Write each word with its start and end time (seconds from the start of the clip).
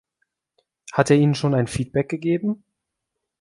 Hat 0.93 1.11
er 1.11 1.15
Ihnen 1.17 1.35
schon 1.35 1.53
ein 1.53 1.67
Feedback 1.67 2.09
gegeben? 2.09 2.63